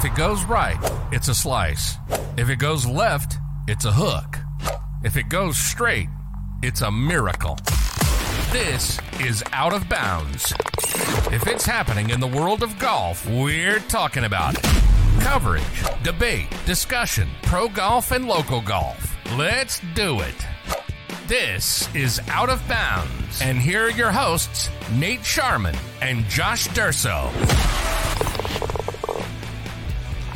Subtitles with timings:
[0.00, 0.78] If it goes right,
[1.12, 1.98] it's a slice.
[2.38, 3.36] If it goes left,
[3.68, 4.38] it's a hook.
[5.04, 6.08] If it goes straight,
[6.62, 7.58] it's a miracle.
[8.50, 10.54] This is Out of Bounds.
[11.30, 14.64] If it's happening in the world of golf, we're talking about it.
[15.20, 15.62] Coverage,
[16.02, 19.18] debate, discussion, pro golf, and local golf.
[19.36, 20.46] Let's do it.
[21.26, 23.42] This is Out of Bounds.
[23.42, 27.99] And here are your hosts, Nate Sharman and Josh Durso.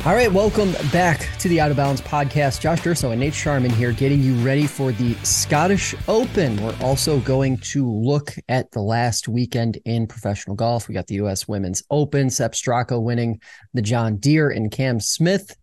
[0.05, 2.59] All right, welcome back to the Out of Bounds podcast.
[2.59, 6.61] Josh Durso and Nate Sharman here, getting you ready for the Scottish Open.
[6.61, 10.87] We're also going to look at the last weekend in professional golf.
[10.87, 11.47] We got the U.S.
[11.47, 13.41] Women's Open, Sepp Straka winning
[13.73, 15.57] the John Deere, and Cam Smith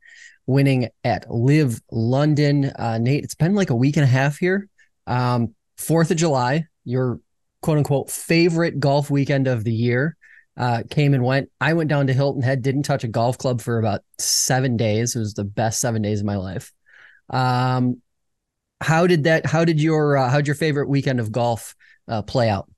[0.49, 2.65] winning at LIV London.
[2.77, 4.69] Uh, Nate, it's been like a week and a half here.
[5.07, 7.21] Um, Fourth of July, your
[7.61, 10.17] quote unquote favorite golf weekend of the year
[10.57, 11.51] uh, came and went.
[11.61, 15.17] I went down to Hilton Head, didn't touch a golf club for about seven days.
[15.17, 16.73] It was the best seven days of my life.
[17.31, 18.03] Um,
[18.81, 19.47] how did that?
[19.47, 21.75] How did your uh, how'd your favorite weekend of golf
[22.09, 22.69] uh, play out?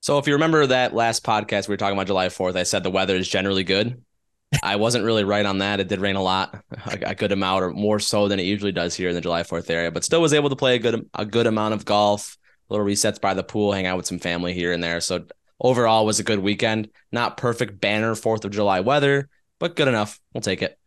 [0.00, 2.82] So, if you remember that last podcast we were talking about July Fourth, I said
[2.82, 4.02] the weather is generally good.
[4.62, 5.80] I wasn't really right on that.
[5.80, 8.72] It did rain a lot, a, a good amount, or more so than it usually
[8.72, 9.90] does here in the July Fourth area.
[9.90, 12.36] But still was able to play a good a good amount of golf.
[12.68, 15.00] Little resets by the pool, hang out with some family here and there.
[15.00, 15.24] So
[15.60, 16.88] overall was a good weekend.
[17.12, 20.20] Not perfect banner Fourth of July weather, but good enough.
[20.32, 20.78] We'll take it.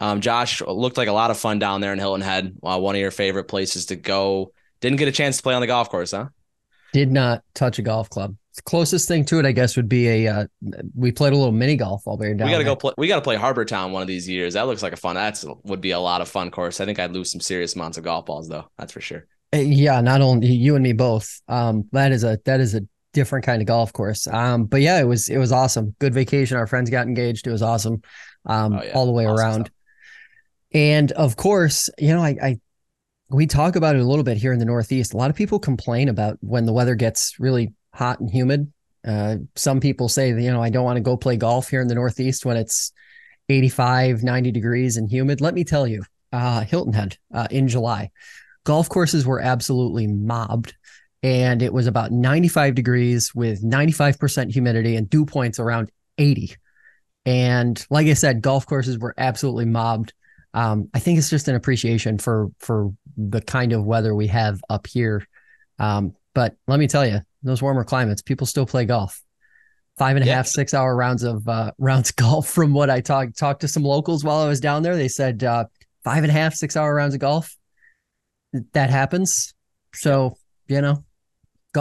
[0.00, 2.56] Um, Josh looked like a lot of fun down there in Hilton Head.
[2.62, 4.52] Uh, one of your favorite places to go.
[4.80, 6.28] Didn't get a chance to play on the golf course, huh?
[6.92, 8.36] Did not touch a golf club.
[8.54, 10.28] The closest thing to it, I guess, would be a.
[10.28, 10.46] Uh,
[10.94, 12.46] we played a little mini golf while we were down.
[12.46, 12.72] We got to there.
[12.72, 12.92] go play.
[12.96, 14.54] We got to play Harbor Town one of these years.
[14.54, 15.14] That looks like a fun.
[15.16, 16.80] That's would be a lot of fun course.
[16.80, 18.68] I think I'd lose some serious amounts of golf balls though.
[18.78, 19.26] That's for sure.
[19.54, 21.40] Uh, Yeah, not only you and me both.
[21.48, 24.26] Um, that is a that is a different kind of golf course.
[24.26, 25.94] Um, but yeah, it was it was awesome.
[25.98, 26.56] Good vacation.
[26.56, 27.46] Our friends got engaged.
[27.46, 28.02] It was awesome.
[28.46, 28.92] Um, Oh, yeah.
[28.92, 29.60] all the way Awesome around.
[29.66, 29.72] stuff.
[30.74, 32.60] And of course, you know, I, I
[33.30, 35.14] we talk about it a little bit here in the Northeast.
[35.14, 38.72] A lot of people complain about when the weather gets really hot and humid.
[39.06, 41.80] Uh, some people say that, you know, I don't want to go play golf here
[41.80, 42.92] in the Northeast when it's
[43.48, 45.40] 85, 90 degrees and humid.
[45.40, 46.02] Let me tell you,
[46.32, 48.10] uh, Hilton Head uh, in July,
[48.64, 50.74] golf courses were absolutely mobbed.
[51.22, 56.54] And it was about 95 degrees with 95% humidity and dew points around 80.
[57.26, 60.12] And like I said, golf courses were absolutely mobbed.
[60.54, 64.60] Um, I think it's just an appreciation for for the kind of weather we have
[64.70, 65.26] up here.
[65.78, 69.20] Um, but let me tell you, those warmer climates, people still play golf.
[69.98, 70.50] Five and a half, Yeah.
[70.50, 72.48] six hour rounds of uh, rounds golf.
[72.48, 75.42] From what I talked talked to some locals while I was down there, they said
[75.44, 75.64] uh,
[76.04, 77.56] five and a half, six hour rounds of golf.
[78.72, 79.52] That happens.
[79.94, 80.36] So
[80.68, 81.04] you know,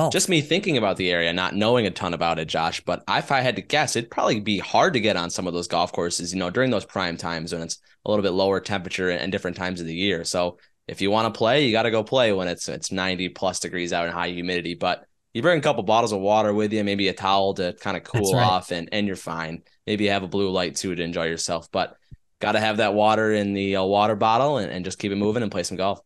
[0.09, 2.81] Just me thinking about the area, not knowing a ton about it, Josh.
[2.81, 5.53] But if I had to guess, it'd probably be hard to get on some of
[5.53, 8.59] those golf courses, you know, during those prime times when it's a little bit lower
[8.59, 10.23] temperature and different times of the year.
[10.23, 10.57] So
[10.87, 13.59] if you want to play, you got to go play when it's it's 90 plus
[13.59, 14.75] degrees out and high humidity.
[14.75, 17.97] But you bring a couple bottles of water with you, maybe a towel to kind
[17.97, 18.43] of cool right.
[18.43, 19.63] off, and and you're fine.
[19.85, 21.69] Maybe you have a blue light too to enjoy yourself.
[21.71, 21.95] But
[22.39, 25.15] got to have that water in the uh, water bottle and, and just keep it
[25.15, 25.99] moving and play some golf.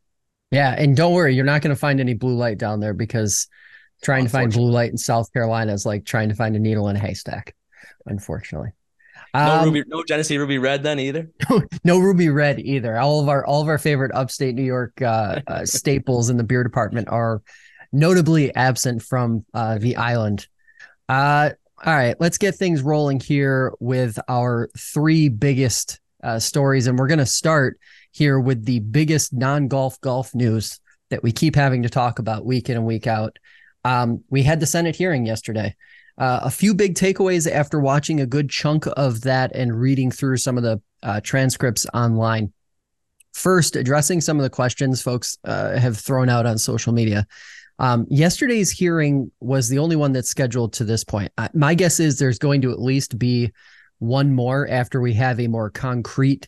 [0.50, 3.48] Yeah, and don't worry, you're not going to find any blue light down there because
[4.02, 6.90] trying to find blue light in South Carolina is like trying to find a needle
[6.90, 7.56] in a haystack.
[8.06, 8.72] Unfortunately,
[9.36, 11.30] No Um, ruby, no Genesee ruby red then either.
[11.84, 12.98] no ruby red either.
[12.98, 16.44] All of our all of our favorite upstate New York uh, uh, staples in the
[16.44, 17.42] beer department are
[17.92, 20.48] notably absent from uh, the island.
[21.10, 21.52] Uh,
[21.84, 27.08] all right, let's get things rolling here with our three biggest uh, stories, and we're
[27.08, 27.80] going to start
[28.12, 30.80] here with the biggest non-golf golf news
[31.10, 33.38] that we keep having to talk about week in and week out.
[33.84, 35.76] Um, we had the Senate hearing yesterday.
[36.18, 40.38] Uh, a few big takeaways after watching a good chunk of that and reading through
[40.38, 42.52] some of the uh, transcripts online.
[43.34, 47.26] First, addressing some of the questions folks uh, have thrown out on social media.
[47.80, 51.32] Um, yesterday's hearing was the only one that's scheduled to this point.
[51.38, 53.52] Uh, my guess is there's going to at least be
[53.98, 56.48] one more after we have a more concrete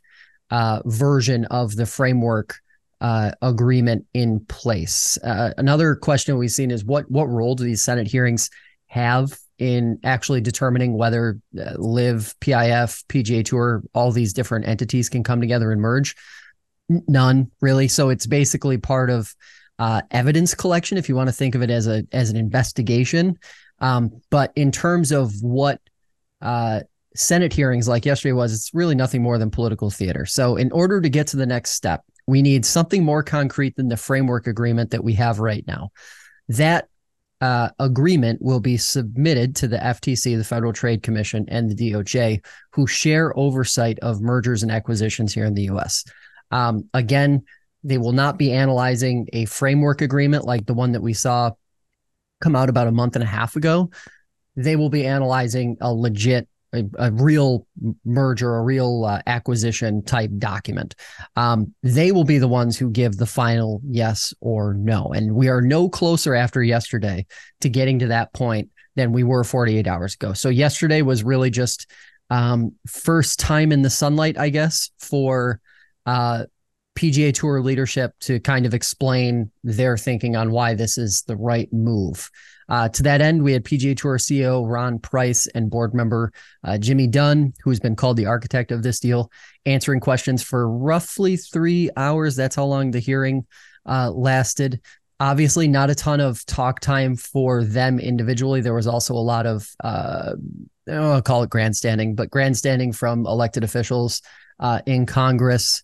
[0.51, 2.59] uh, version of the framework
[3.03, 5.17] uh, agreement in place.
[5.23, 8.49] Uh, another question we've seen is what what role do these Senate hearings
[8.87, 15.21] have in actually determining whether uh, LIV, PIF, PGA Tour, all these different entities can
[15.21, 16.15] come together and merge?
[16.89, 17.89] None really.
[17.89, 19.35] So it's basically part of
[19.79, 23.37] uh, evidence collection, if you want to think of it as a as an investigation.
[23.79, 25.81] Um, but in terms of what
[26.41, 26.81] uh,
[27.15, 30.25] Senate hearings like yesterday was, it's really nothing more than political theater.
[30.25, 33.89] So in order to get to the next step, we need something more concrete than
[33.89, 35.89] the framework agreement that we have right now.
[36.49, 36.87] That
[37.41, 42.43] uh, agreement will be submitted to the FTC, the Federal Trade Commission, and the DOJ,
[42.71, 46.05] who share oversight of mergers and acquisitions here in the U.S.
[46.51, 47.43] Um, again,
[47.83, 51.51] they will not be analyzing a framework agreement like the one that we saw
[52.39, 53.89] come out about a month and a half ago.
[54.55, 57.65] They will be analyzing a legit a, a real
[58.05, 60.95] merger, a real uh, acquisition type document.
[61.35, 65.07] Um, they will be the ones who give the final yes or no.
[65.15, 67.25] And we are no closer after yesterday
[67.61, 70.33] to getting to that point than we were 48 hours ago.
[70.33, 71.89] So yesterday was really just
[72.29, 75.59] um, first time in the sunlight, I guess, for
[76.05, 76.45] uh,
[76.95, 81.71] PGA Tour leadership to kind of explain their thinking on why this is the right
[81.73, 82.29] move.
[82.69, 86.31] Uh, to that end, we had PGA Tour CEO Ron Price and board member
[86.63, 89.31] uh, Jimmy Dunne, who's been called the architect of this deal,
[89.65, 92.35] answering questions for roughly three hours.
[92.35, 93.45] That's how long the hearing
[93.85, 94.81] uh, lasted.
[95.19, 98.61] Obviously, not a ton of talk time for them individually.
[98.61, 100.33] There was also a lot of, uh,
[100.89, 104.21] I'll call it grandstanding, but grandstanding from elected officials
[104.59, 105.81] uh, in Congress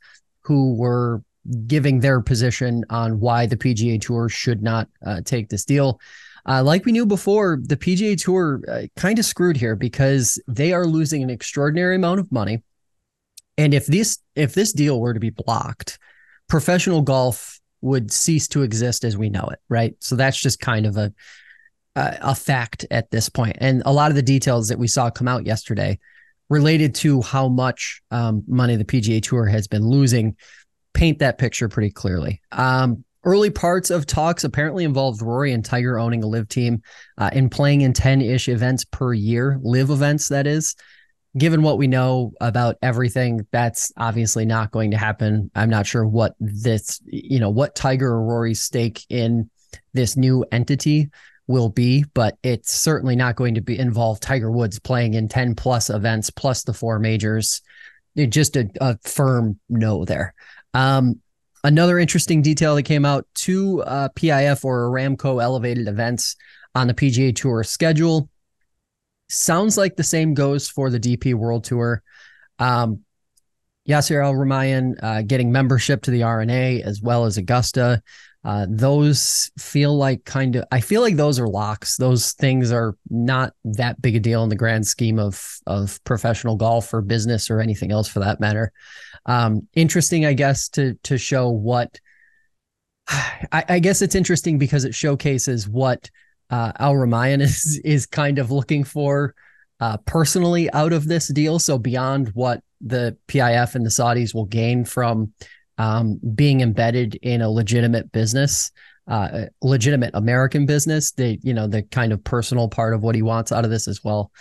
[0.49, 1.21] who were
[1.67, 6.01] giving their position on why the PGA Tour should not uh, take this deal.
[6.47, 10.73] Uh, like we knew before, the PGA Tour uh, kind of screwed here because they
[10.73, 12.63] are losing an extraordinary amount of money.
[13.59, 15.99] And if this if this deal were to be blocked,
[16.47, 19.95] professional golf would cease to exist as we know it, right?
[19.99, 21.13] So that's just kind of a
[21.95, 23.57] a fact at this point.
[23.59, 25.99] And a lot of the details that we saw come out yesterday
[26.49, 30.35] related to how much um, money the PGA Tour has been losing
[30.93, 32.41] paint that picture pretty clearly.
[32.51, 36.81] Um, Early parts of talks apparently involved Rory and Tiger owning a LIV team
[37.17, 40.75] uh, and playing in 10 ish events per year, LIV events, that is.
[41.37, 45.51] Given what we know about everything, that's obviously not going to happen.
[45.53, 49.49] I'm not sure what this, you know, what Tiger or Rory's stake in
[49.93, 51.09] this new entity
[51.49, 55.55] will be, but it's certainly not going to be involve Tiger Woods playing in 10
[55.55, 57.61] plus events plus the four majors.
[58.15, 60.33] It just a, a firm no there.
[60.73, 61.19] Um,
[61.63, 66.37] Another interesting detail that came out two uh, PIF or Aramco elevated events
[66.73, 68.29] on the PGA Tour schedule.
[69.27, 72.01] Sounds like the same goes for the DP World Tour.
[72.59, 73.01] Um,
[73.87, 78.01] Yasir Al Rumayyan uh, getting membership to the R&A as well as Augusta.
[78.45, 81.97] Uh, those feel like kind of, I feel like those are locks.
[81.97, 86.55] Those things are not that big a deal in the grand scheme of of professional
[86.55, 88.71] golf or business or anything else for that matter
[89.25, 91.99] um, interesting, I guess, to to show what.
[93.07, 96.09] I, I, guess it's interesting because it showcases what
[96.49, 99.35] uh, Al Rumayyan is is kind of looking for
[99.79, 101.59] uh, personally out of this deal.
[101.59, 105.33] So beyond what the PIF and the Saudis will gain from
[105.79, 108.71] um, being embedded in a legitimate business,
[109.07, 113.23] uh, legitimate American business, the you know the kind of personal part of what he
[113.23, 114.31] wants out of this as well.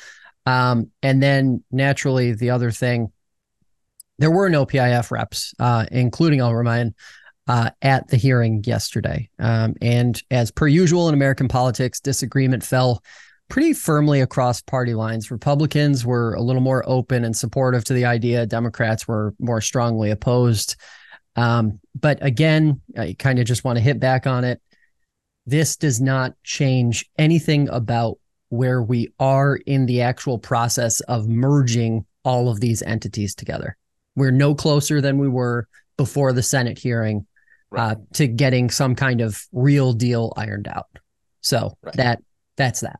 [0.44, 3.12] Um, and then naturally, the other thing
[4.18, 6.92] there were no PIF reps, uh, including Al Rumayyan,
[7.46, 9.30] uh, at the hearing yesterday.
[9.38, 13.02] Um, and as per usual in American politics, disagreement fell
[13.48, 15.30] pretty firmly across party lines.
[15.30, 20.10] Republicans were a little more open and supportive to the idea, Democrats were more strongly
[20.10, 20.76] opposed.
[21.38, 24.60] Um, but again, I kind of just want to hit back on it.
[25.46, 28.18] This does not change anything about
[28.48, 33.76] where we are in the actual process of merging all of these entities together.
[34.16, 37.24] We're no closer than we were before the Senate hearing
[37.70, 37.92] right.
[37.92, 40.88] uh, to getting some kind of real deal ironed out.
[41.40, 41.94] So right.
[41.94, 42.22] that
[42.56, 42.98] that's that.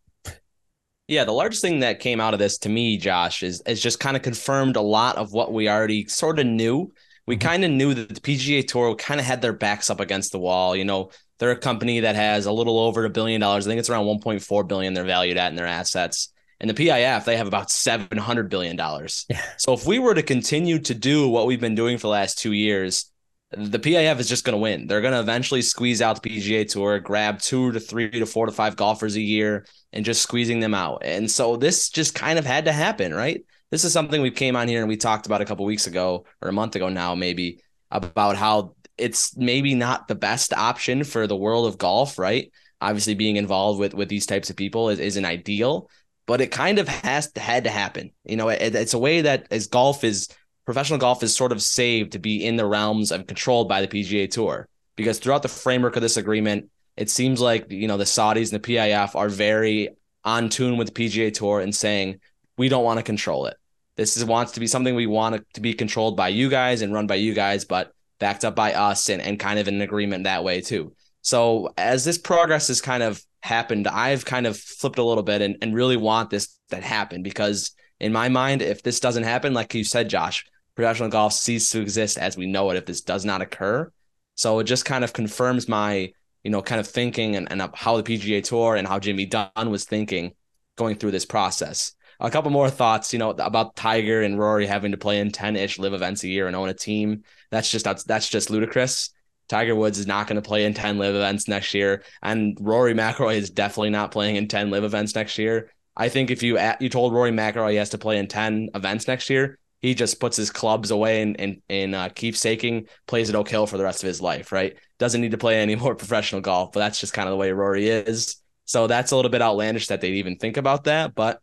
[1.09, 3.99] Yeah, the largest thing that came out of this to me, Josh, is is just
[3.99, 6.93] kind of confirmed a lot of what we already sort of knew.
[7.29, 7.49] We mm-hmm.
[7.49, 10.39] kind of knew that the PGA Tour kind of had their backs up against the
[10.39, 10.75] wall.
[10.75, 13.67] You know, they're a company that has a little over a billion dollars.
[13.67, 16.33] I think it's around 1.4 billion they're valued at in their assets.
[16.59, 18.77] And the PIF, they have about $700 billion.
[18.77, 19.43] Yeah.
[19.59, 22.39] So if we were to continue to do what we've been doing for the last
[22.39, 23.13] two years,
[23.53, 24.87] the PIF is just going to win.
[24.87, 28.47] They're going to eventually squeeze out the PGA Tour, grab two to three to four
[28.47, 31.03] to five golfers a year, and just squeezing them out.
[31.05, 33.43] And so this just kind of had to happen, right?
[33.71, 36.25] This is something we came on here and we talked about a couple weeks ago
[36.41, 37.61] or a month ago now, maybe
[37.91, 42.51] about how it's maybe not the best option for the world of golf, right?
[42.81, 45.91] Obviously, being involved with with these types of people is, isn't ideal,
[46.27, 48.11] but it kind of has to had to happen.
[48.25, 50.29] You know, it, it's a way that as golf is
[50.65, 53.89] professional golf is sort of saved to be in the realms of controlled by the
[53.89, 58.05] PGA Tour because throughout the framework of this agreement, it seems like you know the
[58.05, 59.91] Saudis and the PIF are very
[60.25, 62.21] on tune with the PGA Tour and saying
[62.59, 63.57] we don't want to control it.
[63.97, 66.93] This is wants to be something we want to be controlled by you guys and
[66.93, 70.25] run by you guys, but backed up by us and, and kind of an agreement
[70.25, 70.93] that way too.
[71.23, 75.43] So as this progress has kind of happened, I've kind of flipped a little bit
[75.43, 79.55] and, and really want this that happen because in my mind, if this doesn't happen,
[79.55, 83.01] like you said, Josh, professional golf ceases to exist as we know it if this
[83.01, 83.91] does not occur.
[84.37, 86.13] So it just kind of confirms my,
[86.45, 89.71] you know, kind of thinking and, and how the PGA Tour and how Jimmy Dunne
[89.71, 90.35] was thinking
[90.77, 91.95] going through this process.
[92.21, 95.79] A couple more thoughts, you know, about Tiger and Rory having to play in 10-ish
[95.79, 97.23] LIV events a year and own a team.
[97.51, 99.11] That's just that's that's just ludicrous.
[99.49, 102.93] Tiger Woods is not going to play in 10 LIV events next year, and Rory
[102.95, 105.71] McIlroy is definitely not playing in 10 LIV events next year.
[105.97, 109.09] I think if you you told Rory McIlroy he has to play in 10 events
[109.09, 113.37] next year, he just puts his clubs away and and, and uh, keepsaking, plays at
[113.37, 114.77] Oak Hill for the rest of his life, right?
[114.99, 117.53] Doesn't need to play any more professional golf, but that's just kind of the way
[117.53, 118.37] Rory is.
[118.65, 121.41] So that's a little bit outlandish that they'd even think about that, but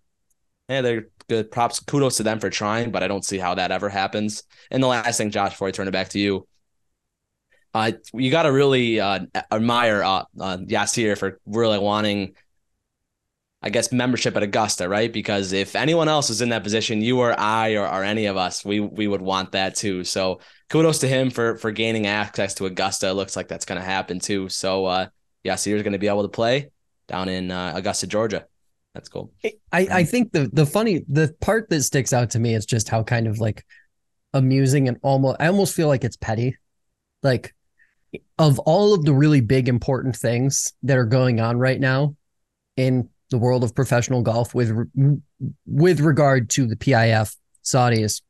[0.69, 1.51] yeah, they're good.
[1.51, 4.43] Props, kudos to them for trying, but I don't see how that ever happens.
[4.72, 6.48] And the last thing, Josh, before I turn it back to you,
[7.74, 9.19] uh, you got to really uh,
[9.51, 12.34] admire uh, uh, Yasir for really wanting,
[13.62, 15.12] I guess, membership at Augusta, right?
[15.12, 18.38] Because if anyone else is in that position, you or I or, or any of
[18.38, 20.05] us, we we would want that too.
[20.05, 23.10] So kudos to him for for gaining access to Augusta.
[23.10, 24.48] It looks like that's going to happen too.
[24.48, 25.07] So uh,
[25.43, 26.69] Yasir is going to be able to play
[27.10, 28.45] down in uh, Augusta, Georgia.
[28.95, 29.33] That's cool.
[29.43, 29.51] I,
[29.91, 33.03] I think the the funny the part that sticks out to me is just how
[33.03, 33.65] kind of like
[34.33, 36.55] amusing and almost I almost feel like it's petty.
[37.21, 37.53] Like
[38.39, 42.15] of all of the really big important things that are going on right now
[42.77, 44.71] in the world of professional golf with
[45.65, 47.35] with regard to the PIF,
[47.65, 48.21] Saudis,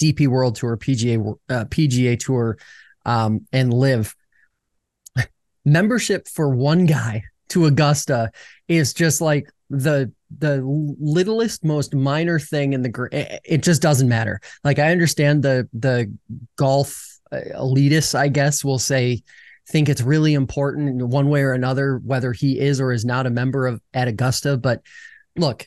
[0.00, 2.56] DP World Tour, PGA uh, PGA Tour,
[3.04, 4.14] um, and LIV.
[5.64, 8.30] membership for one guy to Augusta
[8.68, 10.60] is just like the the
[11.00, 16.12] littlest most minor thing in the it just doesn't matter like i understand the the
[16.56, 19.22] golf uh, elitists, I guess, will say
[19.68, 23.30] think it's really important one way or another whether he is or is not a
[23.30, 24.58] member of at Augusta.
[24.58, 24.82] But
[25.36, 25.66] look,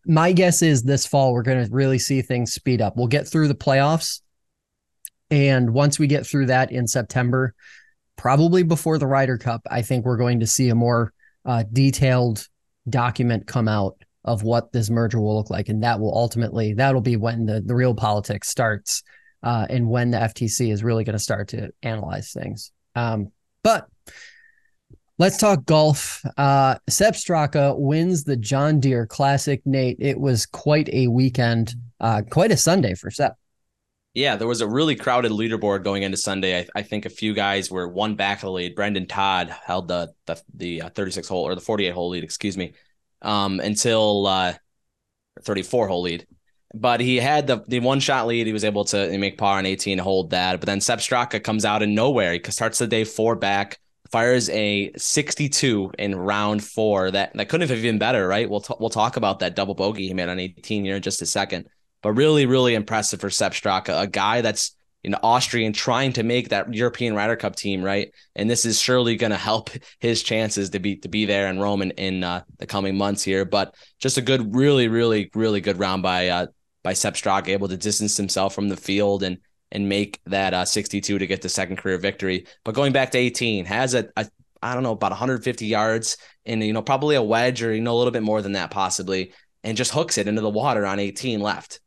[0.05, 2.95] my guess is this fall we're going to really see things speed up.
[2.95, 4.21] We'll get through the playoffs,
[5.31, 7.55] and once we get through that in September,
[8.17, 11.13] probably before the Ryder Cup, I think we're going to see a more
[11.45, 12.45] uh, detailed
[12.89, 17.01] document come out of what this merger will look like, and that will ultimately that'll
[17.01, 19.01] be when the the real politics starts,
[19.41, 22.71] uh, and when the FTC is really going to start to analyze things.
[22.93, 23.31] Um,
[23.63, 23.87] but
[25.21, 26.25] Let's talk golf.
[26.35, 29.61] Uh, Sepp Straka wins the John Deere Classic.
[29.65, 33.35] Nate, it was quite a weekend, uh, quite a Sunday for Sepp.
[34.13, 36.59] Yeah, there was a really crowded leaderboard going into Sunday.
[36.59, 38.75] I, I think a few guys were one back of the lead.
[38.75, 42.57] Brendan Todd held the the, the uh, 36 hole or the 48 hole lead, excuse
[42.57, 42.73] me,
[43.21, 44.53] um, until uh,
[45.43, 46.27] 34 hole lead.
[46.73, 48.47] But he had the the one shot lead.
[48.47, 50.59] He was able to make par on 18, hold that.
[50.59, 52.33] But then Sepp Straka comes out in nowhere.
[52.33, 53.79] He starts the day four back
[54.11, 57.11] fires a 62 in round four.
[57.11, 58.49] That that couldn't have been better, right?
[58.49, 61.21] We'll t- we'll talk about that double bogey he made on 18 here in just
[61.21, 61.67] a second.
[62.01, 64.75] But really, really impressive for Sepp Straka, a guy that's
[65.09, 68.13] know Austrian trying to make that European Ryder Cup team, right?
[68.35, 71.59] And this is surely going to help his chances to be to be there in
[71.59, 73.45] Rome in, in uh, the coming months here.
[73.45, 76.47] But just a good, really, really, really good round by uh,
[76.83, 79.37] by Sepp Straka, able to distance himself from the field and
[79.73, 82.45] and make that uh, 62 to get the second career victory.
[82.65, 84.27] But going back to 18, has a, a
[84.61, 87.95] I don't know about 150 yards and you know probably a wedge or you know
[87.95, 90.99] a little bit more than that possibly, and just hooks it into the water on
[90.99, 91.79] 18 left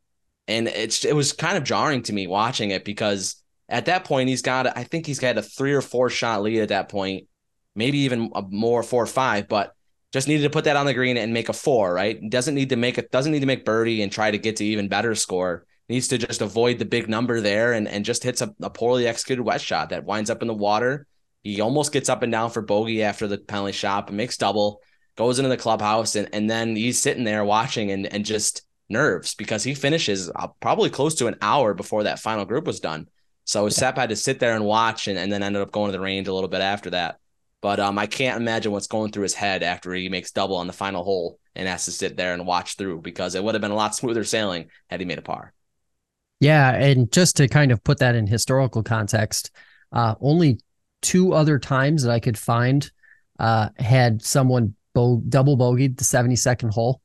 [0.47, 4.29] and it's it was kind of jarring to me watching it because at that point
[4.29, 7.27] he's got I think he's got a three or four shot lead at that point,
[7.75, 9.73] maybe even a more four or five, but
[10.13, 12.19] just needed to put that on the green and make a four, right?
[12.29, 14.65] Doesn't need to make it doesn't need to make birdie and try to get to
[14.65, 15.65] even better score.
[15.89, 19.07] Needs to just avoid the big number there and, and just hits a, a poorly
[19.07, 21.05] executed wet shot that winds up in the water.
[21.43, 24.81] He almost gets up and down for bogey after the penalty shot, but makes double,
[25.15, 29.35] goes into the clubhouse, and, and then he's sitting there watching and, and just nerves
[29.35, 33.07] because he finishes uh, probably close to an hour before that final group was done.
[33.45, 33.69] So yeah.
[33.69, 36.03] Sepp had to sit there and watch and, and then ended up going to the
[36.03, 37.19] range a little bit after that.
[37.61, 40.67] But um, I can't imagine what's going through his head after he makes double on
[40.67, 43.61] the final hole and has to sit there and watch through because it would have
[43.61, 45.53] been a lot smoother sailing had he made a par.
[46.39, 49.51] Yeah, and just to kind of put that in historical context,
[49.93, 50.59] uh, only
[51.01, 52.89] two other times that I could find
[53.39, 57.01] uh, had someone bo- double bogeyed the 72nd hole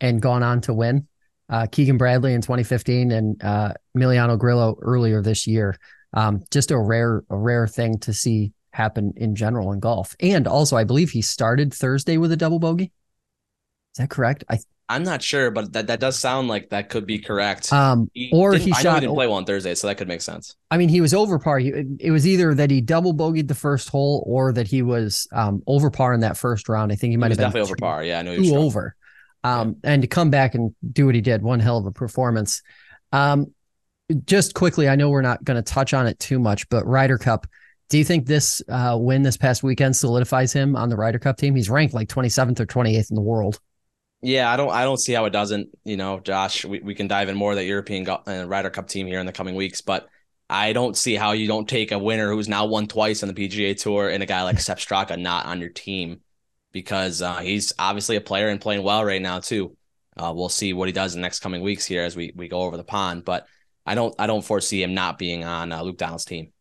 [0.00, 1.06] and gone on to win
[1.52, 5.76] uh, Keegan Bradley in 2015 and uh, Emiliano Grillo earlier this year.
[6.14, 10.16] Um, just a rare, a rare thing to see happen in general in golf.
[10.18, 12.84] And also, I believe he started Thursday with a double bogey.
[12.84, 14.44] Is that correct?
[14.48, 17.72] I I'm not sure, but that, that does sound like that could be correct.
[17.72, 18.94] Um, he or he I shot.
[18.96, 20.56] He didn't play well on Thursday, so that could make sense.
[20.70, 21.58] I mean, he was over par.
[21.58, 25.26] He, it was either that he double bogeyed the first hole, or that he was
[25.32, 26.92] um, over par in that first round.
[26.92, 28.04] I think he might he have been definitely over par.
[28.04, 28.96] Yeah, I know he two over
[29.44, 32.62] um, and to come back and do what he did, one hell of a performance.
[33.12, 33.52] Um,
[34.26, 37.18] just quickly, I know we're not going to touch on it too much, but Ryder
[37.18, 37.46] Cup.
[37.88, 41.36] Do you think this uh, win this past weekend solidifies him on the Ryder Cup
[41.36, 41.54] team?
[41.54, 43.60] He's ranked like 27th or 28th in the world.
[44.22, 45.68] Yeah, I don't, I don't see how it doesn't.
[45.84, 48.88] You know, Josh, we, we can dive in more of that European uh, Ryder Cup
[48.88, 50.08] team here in the coming weeks, but
[50.48, 53.34] I don't see how you don't take a winner who's now won twice on the
[53.34, 56.20] PGA Tour and a guy like Sepp Straka not on your team
[56.72, 59.76] because uh, he's obviously a player and playing well right now too.
[60.16, 62.48] Uh, we'll see what he does in the next coming weeks here as we we
[62.48, 63.46] go over the pond, but
[63.86, 66.52] I don't I don't foresee him not being on uh, Luke Donald's team.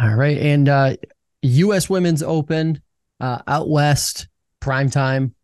[0.00, 0.96] All right, and uh,
[1.42, 1.90] U.S.
[1.90, 2.80] Women's Open
[3.20, 4.28] uh, out west
[4.60, 5.34] prime time.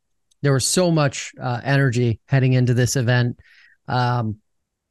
[0.42, 3.40] There was so much uh, energy heading into this event.
[3.88, 4.36] Um,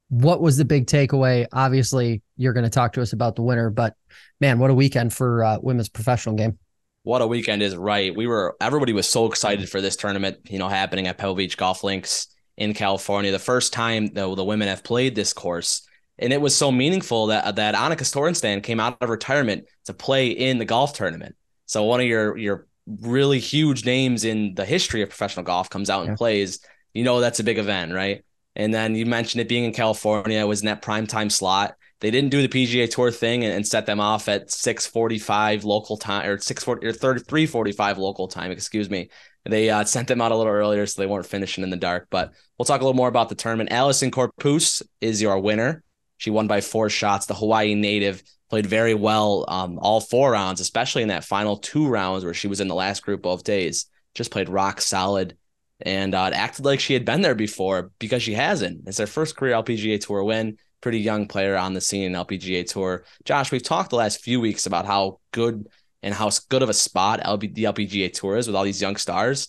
[0.10, 1.48] what was the big takeaway?
[1.54, 3.96] Obviously, you're going to talk to us about the winner, but
[4.42, 6.58] man, what a weekend for uh, women's professional game
[7.04, 8.16] what a weekend is right.
[8.16, 11.58] We were everybody was so excited for this tournament, you know, happening at Pebble Beach
[11.58, 13.32] Golf Links in California.
[13.32, 15.88] The first time the, the women have played this course.
[16.20, 20.30] And it was so meaningful that that Annika Sorenstam came out of retirement to play
[20.30, 21.36] in the golf tournament.
[21.66, 25.90] So one of your your really huge names in the history of professional golf comes
[25.90, 26.16] out and yeah.
[26.16, 26.60] plays.
[26.94, 28.24] You know that's a big event, right?
[28.56, 31.76] And then you mentioned it being in California, it was in that prime time slot
[32.04, 35.96] they didn't do the PGA Tour thing and, and set them off at 6:45 local
[35.96, 39.10] time or 6:40 or 33:45 local time, excuse me.
[39.46, 42.08] They uh, sent them out a little earlier so they weren't finishing in the dark.
[42.12, 43.70] But we'll talk a little more about the tournament.
[43.70, 45.82] Allisen Corpuz is your winner.
[46.18, 47.26] She won by four shots.
[47.26, 51.88] The Hawaii native played very well um, all four rounds, especially in that final two
[51.88, 53.86] rounds where she was in the last group both days.
[54.14, 55.38] Just played rock solid
[55.80, 58.90] and uh, acted like she had been there before because she hasn't.
[58.90, 62.70] It's her first career LPGA Tour win pretty young player on the scene in LPGA
[62.70, 63.06] Tour.
[63.24, 65.66] Josh, we've talked the last few weeks about how good
[66.04, 68.98] and how good of a spot LB, the LPGA Tour is with all these young
[68.98, 69.48] stars.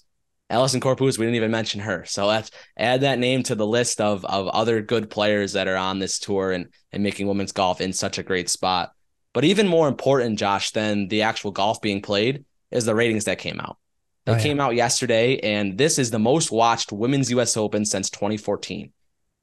[0.48, 2.04] Allisen Corpuz, we didn't even mention her.
[2.04, 5.76] So let's add that name to the list of, of other good players that are
[5.76, 8.92] on this tour and, and making women's golf in such a great spot.
[9.32, 13.38] But even more important, Josh, than the actual golf being played is the ratings that
[13.38, 13.76] came out.
[14.24, 14.42] They oh, yeah.
[14.42, 18.92] came out yesterday, and this is the most watched women's US Open since 2014.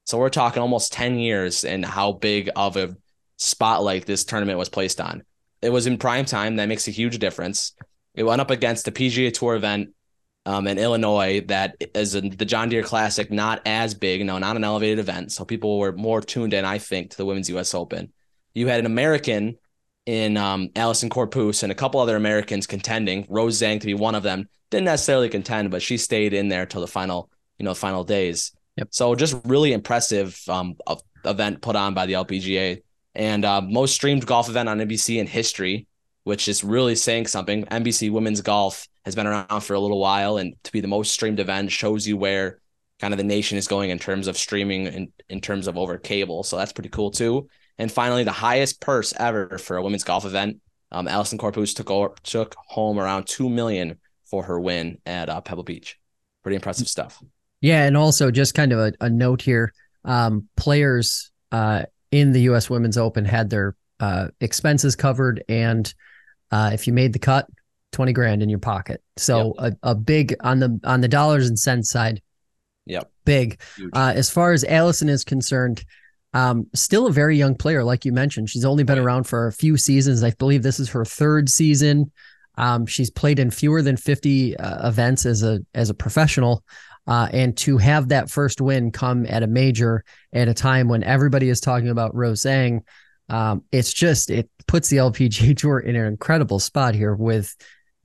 [0.06, 2.96] So we're talking almost 10 years and how big of a
[3.38, 5.24] spotlight this tournament was placed on.
[5.62, 6.56] It was in prime time.
[6.56, 7.74] That makes a huge difference.
[8.14, 9.90] It went up against the PGA Tour event
[10.46, 14.64] um, in Illinois that is the John Deere Classic, not as big, no, not an
[14.64, 15.32] elevated event.
[15.32, 17.74] So people were more tuned in, I think, to the Women's U.S.
[17.74, 18.12] Open.
[18.54, 19.58] You had an American
[20.06, 23.26] in um, Allisen Corpuz and a couple other Americans contending.
[23.30, 24.50] Rose Zhang to be one of them.
[24.72, 28.52] Didn't necessarily contend, but she stayed in there till the final, you know, final days.
[28.78, 28.88] Yep.
[28.92, 30.76] So just really impressive um,
[31.26, 32.82] event put on by the LPGA
[33.16, 35.88] and uh, most streamed golf event on NBC in history,
[36.24, 37.66] which is really saying something.
[37.66, 41.12] NBC Women's Golf has been around for a little while, and to be the most
[41.12, 42.60] streamed event shows you where
[43.00, 45.98] kind of the nation is going in terms of streaming and in, terms of over
[45.98, 46.44] cable.
[46.44, 47.50] So that's pretty cool too.
[47.78, 50.62] And finally, the highest purse ever for a women's golf event.
[50.92, 55.42] Um, Allisen Corpuz took over, took home around two million for her win at uh,
[55.42, 55.98] Pebble Beach.
[56.44, 57.22] Pretty impressive stuff.
[57.62, 62.42] Yeah, and also just kind of a, a note here: um, players uh, in the
[62.42, 62.70] U.S.
[62.70, 65.94] Women's Open had their uh, expenses covered, and
[66.52, 67.48] uh, if you made the cut,
[67.92, 69.02] twenty grand in your pocket.
[69.18, 69.74] So yep.
[69.84, 72.22] a, a big on the on the dollars and cents side.
[72.88, 73.62] Yep, big.
[73.94, 75.86] Uh, as far as Allisen is concerned,
[76.34, 78.50] um, still a very young player, like you mentioned.
[78.50, 80.24] She's only been around for a few seasons.
[80.24, 82.12] I believe this is her third season.
[82.58, 86.64] Um, she's played in fewer than 50 uh, events as a as a professional.
[87.12, 91.04] Uh, and to have that first win come at a major at a time when
[91.04, 92.84] everybody is talking about Rose Zhang,
[93.28, 97.54] um, it's just it puts the LPGA Tour in an incredible spot here with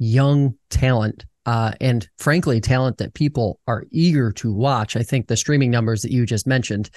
[0.01, 4.97] young talent uh, and frankly talent that people are eager to watch.
[4.97, 6.91] I think the streaming numbers that you just mentioned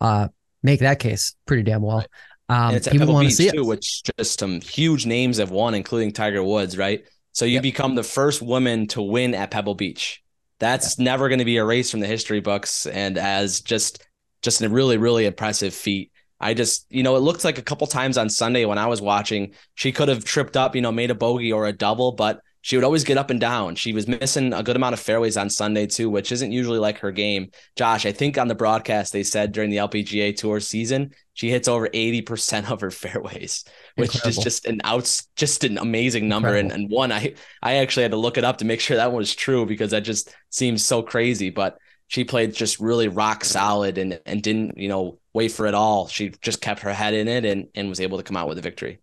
[0.00, 0.28] uh,
[0.62, 2.06] make that case pretty damn well.
[2.48, 3.66] Um, and it's people want to see too, it.
[3.66, 7.04] which just some huge names have won, including Tiger Woods, right?
[7.32, 7.64] So you yep.
[7.64, 10.22] become the first woman to win at Pebble Beach.
[10.58, 14.06] That's never going to be erased from the history books, and as just
[14.42, 16.12] just a really really impressive feat.
[16.38, 19.00] I just, you know, it looked like a couple times on Sunday when I was
[19.00, 22.40] watching, she could have tripped up, you know, made a bogey or a double, but
[22.66, 23.76] she would always get up and down.
[23.76, 26.98] She was missing a good amount of fairways on Sunday too, which isn't usually like
[26.98, 27.52] her game.
[27.76, 31.68] Josh, I think on the broadcast they said during the LPGA Tour season she hits
[31.68, 34.30] over eighty percent of her fairways, which Incredible.
[34.30, 36.56] is just an out, just an amazing number.
[36.56, 39.12] And, and one, I I actually had to look it up to make sure that
[39.12, 41.50] was true because that just seems so crazy.
[41.50, 45.74] But she played just really rock solid and and didn't you know wait for it
[45.74, 46.08] all.
[46.08, 48.58] She just kept her head in it and and was able to come out with
[48.58, 48.98] a victory.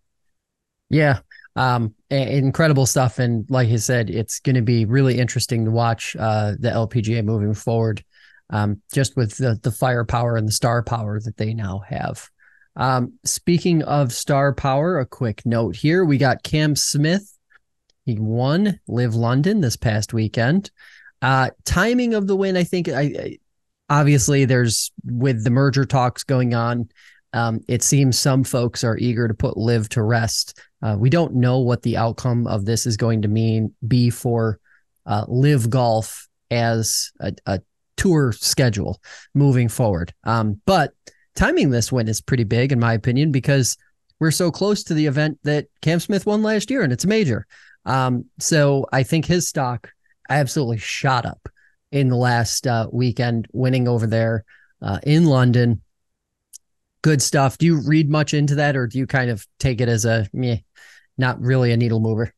[0.90, 1.20] Yeah,
[1.56, 3.20] um, incredible stuff.
[3.20, 7.24] And like I said, it's going to be really interesting to watch uh, the LPGA
[7.24, 8.04] moving forward,
[8.50, 12.28] um, just with the, the firepower and the star power that they now have.
[12.76, 17.38] Um, speaking of star power, a quick note here we got Cam Smith.
[18.06, 20.72] He won Live London this past weekend.
[21.22, 23.38] Uh, timing of the win, I think, I, I
[23.90, 26.90] obviously there's with the merger talks going on.
[27.34, 31.34] Um, it seems some folks are eager to put LIV to rest uh, we don't
[31.34, 34.60] know what the outcome of this is going to mean be for
[35.06, 37.62] uh, LIV golf as a, a,
[37.96, 39.00] tour schedule
[39.36, 40.12] moving forward.
[40.24, 40.94] Um, but
[41.36, 43.78] timing this win is pretty big, in my opinion, because
[44.20, 47.08] we're so close to the event that Cam Smith won last year, and it's a
[47.08, 47.46] major.
[47.86, 49.92] Um, so I think his stock
[50.28, 51.48] absolutely shot up
[51.92, 54.44] in the last uh, weekend, winning over there
[54.82, 55.83] uh, in London
[57.04, 57.60] good stuff.
[57.60, 60.28] Do you read much into that, or do you kind of take it as a
[60.34, 60.58] meh,
[61.18, 62.34] not really a needle mover?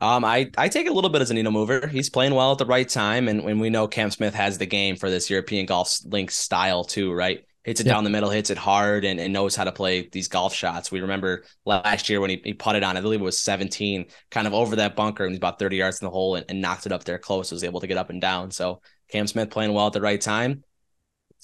[0.00, 1.86] Um, I, I take a little bit as a needle mover.
[1.86, 4.66] He's playing well at the right time, and when we know Cam Smith has the
[4.66, 7.44] game for this European golf link style too, right?
[7.62, 10.26] Hits it down the middle, hits it hard, and, and knows how to play these
[10.26, 10.90] golf shots.
[10.90, 14.46] We remember last year when he, he putted on, I believe it was 17, kind
[14.48, 16.86] of over that bunker, and he's about 30 yards in the hole and, and knocked
[16.86, 17.52] it up there close.
[17.52, 18.50] Was able to get up and down.
[18.50, 20.64] So Cam Smith playing well at the right time.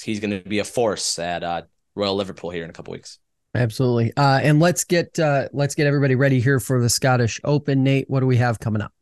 [0.02, 1.62] He's going to be a force at uh,
[1.98, 3.18] Royal Liverpool here in a couple weeks.
[3.54, 4.12] Absolutely.
[4.16, 7.82] Uh, and let's get uh, let's get everybody ready here for the Scottish Open.
[7.82, 8.92] Nate, what do we have coming up?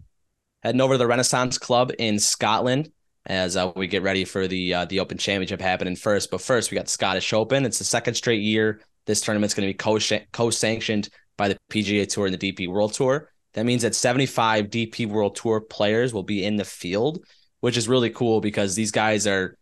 [0.62, 2.90] Heading over to the Renaissance Club in Scotland
[3.26, 6.30] as uh, we get ready for the uh, the Open Championship happening first.
[6.30, 7.64] But first, we got the Scottish Open.
[7.64, 9.98] It's the second straight year this tournament's going to be co
[10.32, 13.30] co sanctioned by the PGA Tour and the DP World Tour.
[13.54, 17.24] That means that 75 DP World Tour players will be in the field,
[17.60, 19.56] which is really cool because these guys are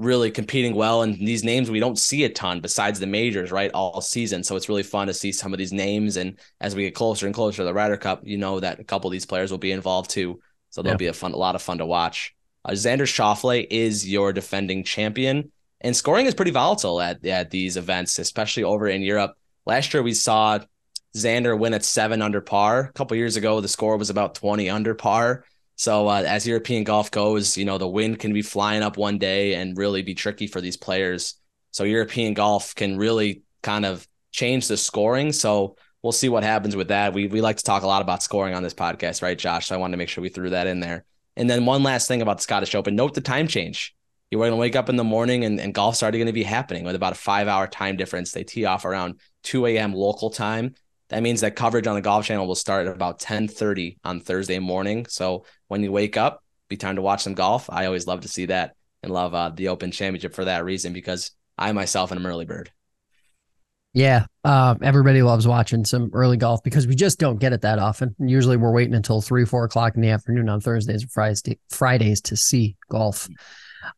[0.00, 1.02] really competing well.
[1.02, 3.70] And these names we don't see a ton besides the majors, right?
[3.72, 4.42] All season.
[4.42, 6.16] So it's really fun to see some of these names.
[6.16, 8.84] And as we get closer and closer to the Ryder Cup, you know that a
[8.84, 10.40] couple of these players will be involved too.
[10.70, 10.98] So there'll yeah.
[10.98, 12.34] be a fun, a lot of fun to watch.
[12.64, 17.76] Uh, Xander Schauffele is your defending champion, and scoring is pretty volatile at at these
[17.76, 19.34] events, especially over in Europe.
[19.66, 20.58] Last year we saw
[21.16, 22.80] Xander win at seven under par.
[22.80, 25.44] A couple years ago, the score was about twenty under par.
[25.80, 29.16] So uh, as European golf goes, you know the wind can be flying up one
[29.16, 31.36] day and really be tricky for these players.
[31.70, 35.32] So European golf can really kind of change the scoring.
[35.32, 37.14] So we'll see what happens with that.
[37.14, 39.68] We we like to talk a lot about scoring on this podcast, right, Josh?
[39.68, 41.06] So I wanted to make sure we threw that in there.
[41.34, 43.96] And then one last thing about the Scottish Open: note the time change.
[44.30, 46.42] You're going to wake up in the morning and, and golf's already going to be
[46.42, 48.32] happening with about a five hour time difference.
[48.32, 49.94] They tee off around 2 a.m.
[49.94, 50.74] local time
[51.10, 54.58] that means that coverage on the golf channel will start at about 10:30 on Thursday
[54.58, 55.06] morning.
[55.06, 57.68] So when you wake up, be time to watch some golf.
[57.68, 60.92] I always love to see that and love uh, the Open Championship for that reason
[60.92, 62.70] because I myself am an early bird.
[63.92, 67.80] Yeah, uh, everybody loves watching some early golf because we just don't get it that
[67.80, 68.14] often.
[68.20, 72.20] Usually, we're waiting until three, four o'clock in the afternoon on Thursdays and Fridays Fridays
[72.22, 73.28] to see golf.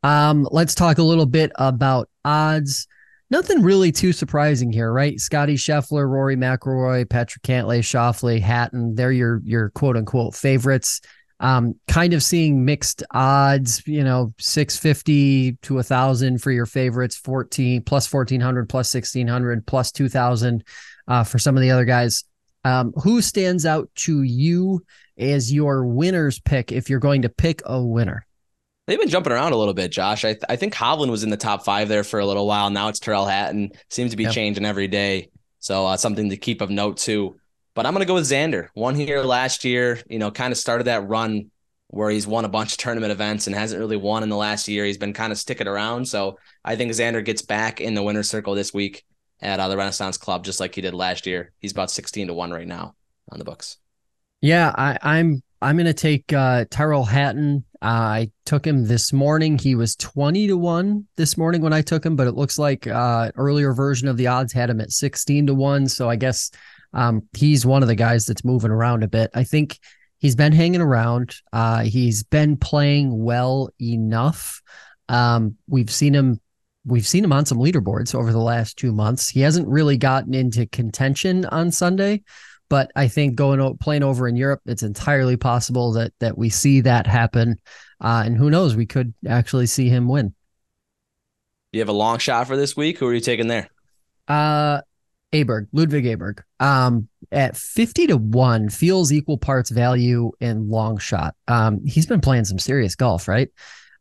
[0.03, 2.87] Um, let's talk a little bit about odds.
[3.33, 5.19] Nothing really too surprising here, right?
[5.19, 11.01] Scotty Scheffler, Rory McIlroy, Patrick Cantlay, Schauffele, Hatton, they're your your quote unquote favorites.
[11.41, 17.17] Um, kind of seeing mixed odds, you know, 650 to a thousand for your favorites,
[17.17, 20.63] 14 plus 1400 plus 1600 plus 2000
[21.09, 22.23] uh, for some of the other guys.
[22.65, 24.85] Um, who stands out to you
[25.19, 28.25] as your winner's pick if you're going to pick a winner?
[28.87, 30.25] They've been jumping around a little bit, Josh.
[30.25, 32.69] I, th- I think Hovland was in the top five there for a little while.
[32.71, 33.71] Now it's Tyrrell Hatton.
[33.91, 34.33] Seems to be yep.
[34.33, 35.31] changing every day.
[35.61, 37.37] So uh, something to keep of note too.
[37.75, 38.69] But I'm going to go with Xander.
[38.75, 41.51] One here last year, you know, kind of started that run
[41.89, 44.67] where he's won a bunch of tournament events and hasn't really won in the last
[44.67, 44.85] year.
[44.85, 46.09] He's been kind of sticking around.
[46.09, 49.05] So I think Xander gets back in the winner's circle this week
[49.41, 51.53] at uh, the Renaissance Club, just like he did last year.
[51.61, 52.95] He's about 16 to 1 right now
[53.31, 53.77] on the books.
[54.41, 57.65] Yeah, I, I'm I'm gonna take uh, Tyrrell Hatton.
[57.81, 59.59] Uh, I took him this morning.
[59.59, 62.87] He was twenty to one this morning when I took him, but it looks like
[62.87, 65.87] uh, earlier version of the odds had him at sixteen to one.
[65.87, 66.51] So I guess
[66.93, 69.31] um, he's one of the guys that's moving around a bit.
[69.35, 69.79] I think
[70.19, 71.37] he's been hanging around.
[71.53, 74.61] Uh, he's been playing well enough.
[75.09, 76.41] Um, we've seen him.
[76.85, 79.29] We've seen him on some leaderboards over the last two months.
[79.29, 82.23] He hasn't really gotten into contention on Sunday,
[82.73, 86.81] but I think going playing over in Europe, it's entirely possible that that we see
[86.81, 87.61] that happen.
[88.01, 90.35] Uh, and who knows, we could actually see him win.
[91.73, 92.97] You have a long shot for this week.
[92.97, 93.69] Who are you taking there?
[94.27, 94.81] Uh,
[95.35, 96.45] Aberg, Ludvig Aberg.
[96.61, 101.35] Um, at 50 to 1 feels equal parts value in long shot.
[101.49, 103.51] Um, he's been playing some serious golf, right?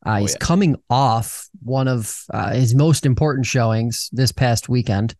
[0.06, 0.38] Uh, oh, he's yeah.
[0.40, 5.14] coming off one of uh, his most important showings this past weekend.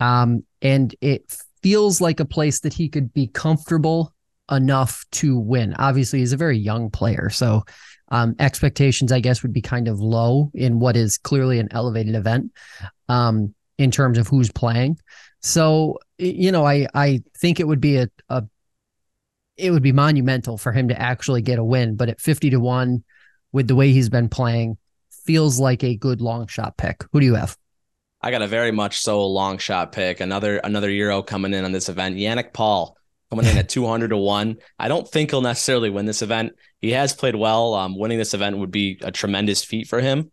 [0.00, 4.14] Um, and it feels like a place that he could be comfortable
[4.50, 5.74] enough to win.
[5.74, 7.64] Obviously, he's a very young player, so
[8.10, 12.14] um, expectations, I guess, would be kind of low in what is clearly an elevated
[12.14, 12.52] event
[13.08, 14.98] um, in terms of who's playing.
[15.42, 18.44] So, you know, I I think it would be a, a
[19.56, 21.96] it would be monumental for him to actually get a win.
[21.96, 23.04] But at fifty to one,
[23.52, 24.76] with the way he's been playing,
[25.24, 27.04] feels like a good long shot pick.
[27.12, 27.56] Who do you have?
[28.22, 30.20] I got a very much so long shot pick.
[30.20, 32.16] Another another Euro coming in on this event.
[32.16, 32.96] Yannick Paul
[33.30, 34.56] coming in at 200 to 1.
[34.78, 36.52] I don't think he'll necessarily win this event.
[36.80, 37.74] He has played well.
[37.74, 40.30] Um, winning this event would be a tremendous feat for him.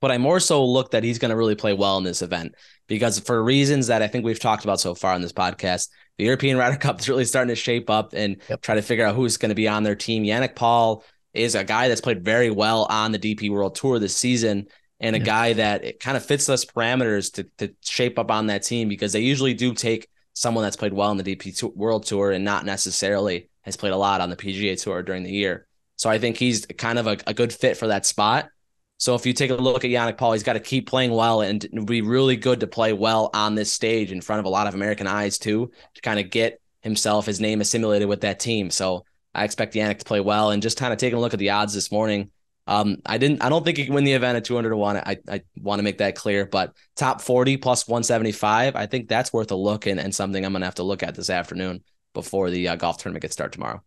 [0.00, 2.54] But I more so look that he's going to really play well in this event
[2.88, 6.24] because for reasons that I think we've talked about so far on this podcast, the
[6.24, 8.62] European Ryder Cup is really starting to shape up and yep.
[8.62, 10.24] try to figure out who's going to be on their team.
[10.24, 11.04] Yannick Paul
[11.34, 14.66] is a guy that's played very well on the DP World Tour this season
[15.02, 15.24] and a yeah.
[15.24, 18.88] guy that it kind of fits those parameters to to shape up on that team
[18.88, 22.44] because they usually do take someone that's played well in the DP World Tour and
[22.44, 25.66] not necessarily has played a lot on the PGA Tour during the year.
[25.96, 28.48] So I think he's kind of a, a good fit for that spot.
[28.96, 31.40] So if you take a look at Yannick Paul, he's got to keep playing well
[31.40, 34.68] and be really good to play well on this stage in front of a lot
[34.68, 38.70] of American eyes too, to kind of get himself his name assimilated with that team.
[38.70, 41.40] So I expect Yannick to play well and just kind of taking a look at
[41.40, 42.30] the odds this morning.
[42.66, 43.42] Um, I didn't.
[43.42, 44.96] I don't think he can win the event at 200 to one.
[44.96, 46.46] I I want to make that clear.
[46.46, 50.52] But top 40 plus 175, I think that's worth a look and, and something I'm
[50.52, 51.82] gonna have to look at this afternoon
[52.14, 53.82] before the uh, golf tournament gets started tomorrow.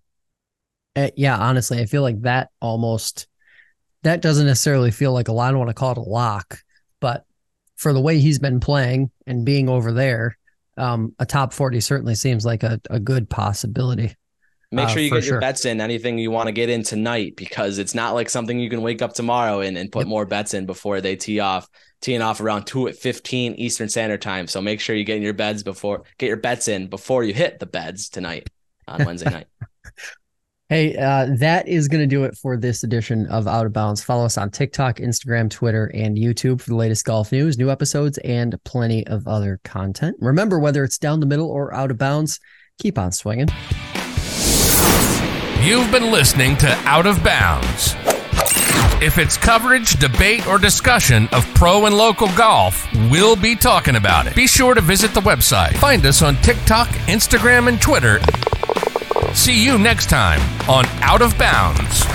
[0.96, 3.28] Uh, yeah, honestly, I feel like that almost
[4.04, 5.48] that doesn't necessarily feel like a lot.
[5.48, 6.60] I don't want to call it a lock,
[7.00, 7.26] but
[7.76, 10.38] for the way he's been playing and being over there,
[10.78, 14.16] um, a top 40 certainly seems like a, a good possibility.
[14.72, 17.36] Make sure uh, you get your bets in anything you want to get in tonight
[17.36, 20.08] because it's not like something you can wake up tomorrow and, and put yep.
[20.08, 21.68] more bets in before they tee off.
[22.02, 24.48] Teeing off around two at fifteen Eastern Standard Time.
[24.48, 27.34] So make sure you get in your beds before get your bets in before you
[27.34, 28.48] hit the beds tonight
[28.88, 29.48] on Wednesday night.
[30.68, 34.04] Hey, uh, that is going to do it for this edition of Out of Bounds.
[34.04, 38.18] Follow us on TikTok, Instagram, Twitter, and YouTube for the latest golf news, new episodes,
[38.24, 40.18] and plenty of other content.
[40.20, 42.40] Remember, whether it's down the middle or out of bounds,
[42.80, 43.48] keep on swinging.
[45.66, 47.96] You've been listening to Out of Bounds.
[49.02, 54.28] If it's coverage, debate, or discussion of pro and local golf, we'll be talking about
[54.28, 54.36] it.
[54.36, 55.76] Be sure to visit the website.
[55.78, 58.20] Find us on TikTok, Instagram, and Twitter.
[59.34, 62.06] See you next time on Out of Bounds.